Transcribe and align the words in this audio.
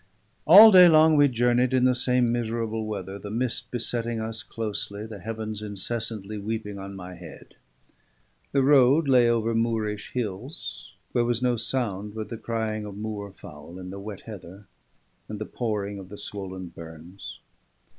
All 0.47 0.71
day 0.71 0.89
long 0.89 1.15
we 1.15 1.27
journeyed 1.27 1.73
in 1.75 1.85
the 1.85 1.93
same 1.93 2.31
miserable 2.31 2.87
weather: 2.87 3.19
the 3.19 3.29
mist 3.29 3.69
besetting 3.69 4.19
us 4.19 4.41
closely, 4.41 5.05
the 5.05 5.19
heavens 5.19 5.61
incessantly 5.61 6.39
weeping 6.39 6.79
on 6.79 6.95
my 6.95 7.13
head. 7.13 7.53
The 8.51 8.63
road 8.63 9.07
lay 9.07 9.29
over 9.29 9.53
moorish 9.53 10.13
hills, 10.13 10.95
where 11.11 11.23
was 11.23 11.43
no 11.43 11.55
sound 11.55 12.15
but 12.15 12.29
the 12.29 12.37
crying 12.39 12.83
of 12.83 12.97
moor 12.97 13.31
fowl 13.31 13.77
in 13.77 13.91
the 13.91 13.99
wet 13.99 14.21
heather 14.21 14.65
and 15.29 15.37
the 15.37 15.45
pouring 15.45 15.99
of 15.99 16.09
the 16.09 16.17
swollen 16.17 16.69
burns. 16.69 17.39